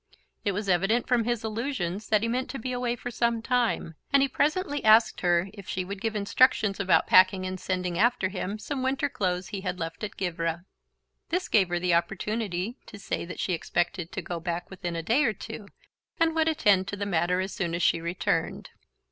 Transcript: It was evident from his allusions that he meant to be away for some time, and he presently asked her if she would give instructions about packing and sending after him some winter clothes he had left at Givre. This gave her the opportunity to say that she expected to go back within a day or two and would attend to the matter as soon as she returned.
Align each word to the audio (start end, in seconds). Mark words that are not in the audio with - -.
It 0.43 0.53
was 0.53 0.67
evident 0.67 1.07
from 1.07 1.25
his 1.25 1.43
allusions 1.43 2.07
that 2.09 2.23
he 2.23 2.27
meant 2.27 2.49
to 2.49 2.57
be 2.57 2.71
away 2.71 2.95
for 2.95 3.11
some 3.11 3.39
time, 3.43 3.93
and 4.11 4.23
he 4.23 4.27
presently 4.27 4.83
asked 4.83 5.21
her 5.21 5.47
if 5.53 5.69
she 5.69 5.85
would 5.85 6.01
give 6.01 6.15
instructions 6.15 6.79
about 6.79 7.05
packing 7.05 7.45
and 7.45 7.59
sending 7.59 7.99
after 7.99 8.29
him 8.29 8.57
some 8.57 8.81
winter 8.81 9.09
clothes 9.09 9.49
he 9.49 9.61
had 9.61 9.79
left 9.79 10.03
at 10.03 10.17
Givre. 10.17 10.65
This 11.29 11.47
gave 11.47 11.69
her 11.69 11.77
the 11.77 11.93
opportunity 11.93 12.79
to 12.87 12.97
say 12.97 13.25
that 13.25 13.39
she 13.39 13.53
expected 13.53 14.11
to 14.13 14.23
go 14.23 14.39
back 14.39 14.71
within 14.71 14.95
a 14.95 15.03
day 15.03 15.23
or 15.23 15.33
two 15.33 15.67
and 16.19 16.33
would 16.33 16.47
attend 16.47 16.87
to 16.87 16.95
the 16.95 17.05
matter 17.05 17.39
as 17.39 17.53
soon 17.53 17.75
as 17.75 17.83
she 17.83 18.01
returned. 18.01 18.71